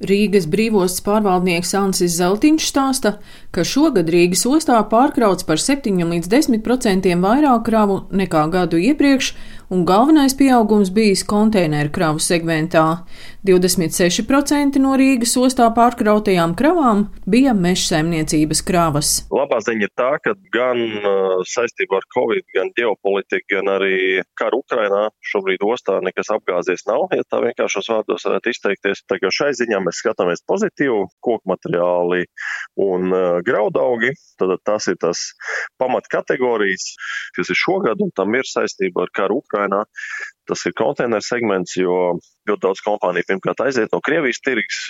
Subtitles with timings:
[0.00, 3.18] Rīgas brīvostas pārvaldnieks Ansis Zeltiņš stāsta,
[3.52, 9.34] ka šogad Rīgas ostā pārkrauts par 7 līdz 10 procentiem vairāk kravu nekā gadu iepriekš,
[9.70, 13.04] un galvenais pieaugums bijis konteineru kravu segmentā.
[13.46, 19.12] 26% no Rīgas ostā pārkrautajām kravām bija mežsaimniecības kravas.
[19.32, 23.94] Labā ziņa ir tā, ka gan uh, saistībā ar Covid, gan ģeopolitiku, gan arī
[24.40, 29.04] karu Ukrainā šobrīd ostā nekas apgāzies nav, ja tā vienkāršos vārdos varētu izteikties.
[29.08, 32.24] Tā kā šai ziņā mēs skatāmies pozitīvi, koku materiāli
[32.80, 35.30] un uh, graudaugi, tad tas ir tas
[35.80, 36.94] pamat kategorijas,
[37.36, 39.84] kas ir šogad, un tam ir saistība ar karu Ukrainā.
[40.50, 42.18] Tas ir konteineru segments, jo
[42.48, 44.80] ļoti daudz kompāniju pirmkārt aiziet no Krievijas tirgus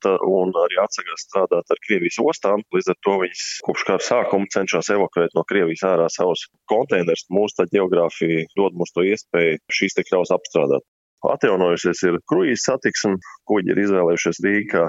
[0.00, 2.64] tā, un arī atsakās strādāt ar Krievijas ostām.
[2.72, 7.26] Līdz ar to viņas kopš kara sākuma cenšas evakuēt no Krievijas ārā savus konteinerus.
[7.28, 10.86] Mūsu geogrāfija dod mums to iespēju šīs te kravas apstrādāt.
[11.28, 14.86] Atjaunojusies ir kruīzes satiksme, kuģi ir izvēlējušies Rīgā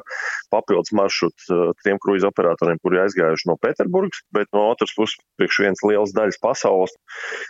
[0.53, 5.61] papildus maršrutu uh, tiem kruīzu operatoriem, kuri aizgājuši no Pēterburgas, bet no otras puses priekš
[5.65, 6.93] viens liels daļas pasaules.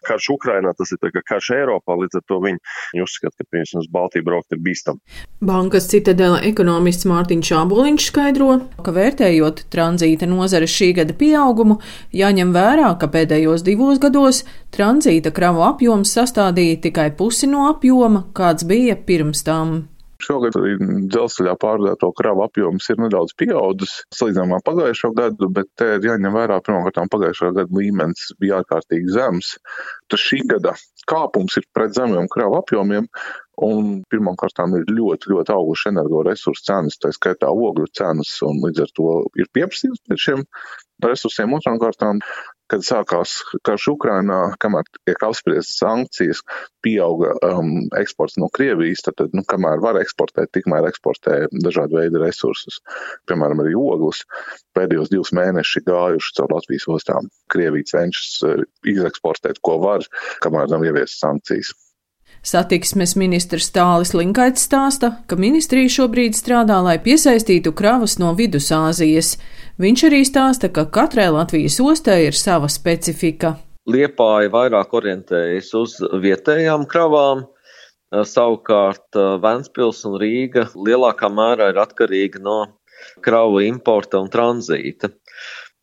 [0.08, 2.62] Karš Ukrainā tas ir kā karš Eiropā, līdz ar to viņi,
[3.04, 5.02] uzskata, ka piemēram uz Baltiju braukt ir bīstam.
[5.46, 8.50] Bankas citadela ekonomists Mārtiņš Čāboliņš skaidro,
[8.86, 11.80] ka vērtējot tranzīta nozares šī gada pieaugumu,
[12.16, 18.64] jāņem vērā, ka pēdējos divos gados tranzīta kravu apjoms sastādīja tikai pusi no apjoma, kāds
[18.64, 18.71] bija
[19.08, 19.82] pirms tam.
[20.22, 20.54] Šogad
[21.10, 26.60] dzelzceļā pārvadāto kravu apjoms ir nedaudz pieaudzis salīdzinājumā pagājušo gadu, bet te ir jāņem vērā
[26.66, 29.56] pirmkārt pagājušā gada līmenis bija ārkārtīgi zems.
[30.12, 30.76] Tas šī gada
[31.10, 33.10] kāpums ir pret zemiem kravu apjomiem,
[33.58, 38.96] un pirmkārt ir ļoti, ļoti augušas energoresursu cenas, tā skaitā ogļu cenas, un līdz ar
[38.96, 40.48] to ir pieprasījums pēc šiem
[41.04, 41.54] resursiem.
[41.58, 42.22] Otrām kārtām
[42.72, 43.34] kad sākās
[43.68, 46.40] karš Ukrainā, kamēr tiek apspriestas sankcijas,
[46.86, 52.80] pieauga um, eksports no Krievijas, tad, nu, kamēr var eksportēt, tikmēr eksportē dažādu veidu resursus,
[53.28, 54.24] piemēram, arī oglus.
[54.78, 57.28] Pēdējos divus mēnešus gājuši caur Latvijas ostām.
[57.52, 60.08] Krievija cenšas uh, izeksportēt, ko var,
[60.46, 61.76] kamēr nav ieviestas sankcijas.
[62.42, 69.36] Satiksmes ministrs Tālis Linkaits stāsta, ka ministrija šobrīd strādā, lai piesaistītu kravas no Vidusāzijas.
[69.82, 73.60] Viņš arī stāsta, ka katrai Latvijas ostai ir sava specifika.
[73.86, 77.46] Liepāja vairāk orientējas uz vietējām kravām,
[78.10, 82.60] savukārt Ventspils un Rīga lielākā mērā ir atkarīga no
[83.22, 85.14] kravu importa un tranzīta.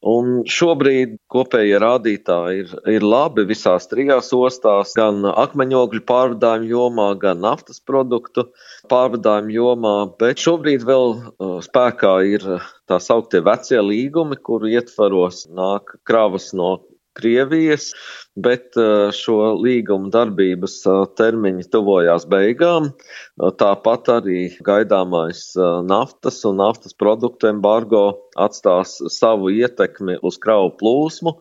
[0.07, 7.43] Un šobrīd kopējie rādītāji ir, ir labi visās trijās ostās, gan akmeņogļu pārvadājumu jomā, gan
[7.43, 8.47] naftas produktu
[8.93, 12.47] pārvadājumu jomā, bet šobrīd vēl uh, spēkā ir
[12.87, 16.77] tā sauktie vecie līgumi, kuru ietvaros nāk kravas no
[17.19, 17.91] Krievijas,
[18.39, 22.93] bet uh, šo līgumu darbības uh, termiņi tuvojās beigām.
[22.93, 25.43] Uh, tāpat arī gaidāmais
[25.89, 28.05] naftas un naftas produktu embargo
[28.39, 31.35] atstās savu ietekmi uz kravu plūsmu,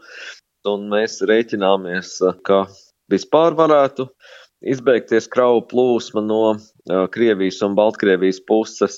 [0.68, 2.18] un mēs rēķināmies,
[2.48, 2.66] ka
[3.12, 4.10] vispār varētu
[4.66, 6.42] izbeigties kravu plūsma no
[7.14, 8.98] Krievijas un Baltkrievijas puses,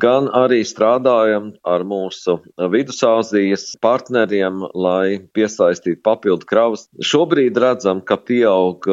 [0.00, 2.38] gan arī strādājam ar mūsu
[2.72, 6.86] Vidusāzijas partneriem, lai piesaistītu papildu kravas.
[7.02, 8.86] Šobrīd redzam, ka pieaug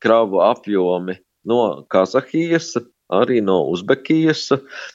[0.00, 1.16] kravu apjomi
[1.48, 2.74] no Kazahijas,
[3.10, 4.46] arī no Uzbekijas,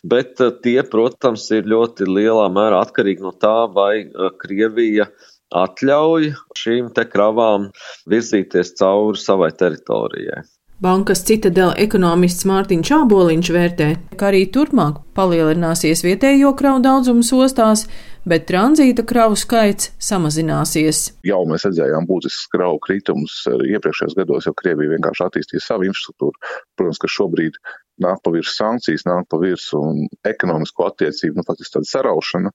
[0.07, 4.05] bet tie, protams, ir ļoti lielā mērā atkarīgi no tā, vai
[4.39, 5.09] Krievija
[5.55, 7.69] atļauj šīm te kravām
[8.11, 10.43] virzīties cauri savai teritorijai.
[10.83, 13.85] Bankas citadela ekonomists Mārtiņš Čāboliņš vērtē,
[14.19, 17.85] ka arī turpmāk palielināsies vietējo kravu daudzums ostās,
[18.27, 21.05] bet tranzīta kravu skaits samazināsies.
[21.23, 26.35] Jau mēs redzējām būtisks kravu kritumus iepriekšējos gados, jo Krievija vienkārši attīstīja savu infrastruktūru.
[26.75, 27.55] Protams, ka šobrīd
[28.03, 32.51] nāk pa virsmu sankcijas, nāk pa virsmu ekonomisko attiecību, nu, faktiski tāda saraušana.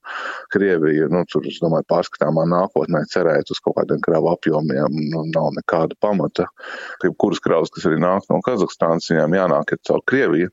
[0.53, 5.51] Krievija, nu, tur, es domāju, pārskatāmā nākotnē cerēt uz kaut kādiem kravu apjomiem, nu, nav
[5.56, 6.49] nekāda pamata.
[7.21, 10.53] Kuras kravas, kas arī nāk no Kazahstānas, viņām jānāk ir caur Krieviju.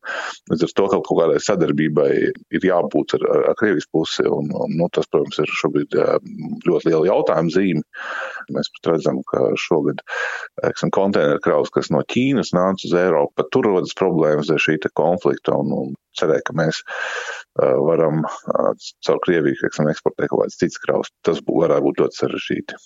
[0.52, 2.12] Līdz ar to kaut kādai sadarbībai
[2.58, 5.98] ir jābūt ar, ar Krievijas pusi, un, un nu, tas, protams, ir šobrīd
[6.68, 7.84] ļoti liela jautājuma zīme.
[8.56, 10.04] Mēs pat redzam, ka šogad,
[10.68, 15.56] eksim, konteineru kravas, kas no Ķīnas nāca uz Eiropu, tur rodas problēmas ar šī konflikta
[15.58, 20.82] un, un cerēja, ka mēs uh, varam uh, caur Krieviju teiksim, eksportēt kaut kādas citas
[20.84, 21.12] kravas.
[21.26, 22.80] Tas bū, varētu būt ļoti sarežģīti.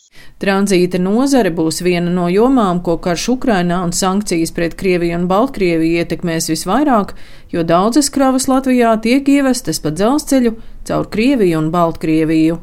[0.43, 6.01] Tranzīta nozare būs viena no jomām, ko karš Ukrainā un sankcijas pret Krieviju un Baltkrieviju
[6.01, 7.15] ietekmēs visvairāk,
[7.53, 10.57] jo daudzas kravas Latvijā tiek ievestas pa dzelzceļu
[10.89, 12.59] caur Krieviju un Baltkrieviju.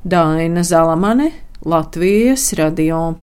[0.00, 1.26] Daina Zalamane,
[1.64, 3.14] Latvijas radio.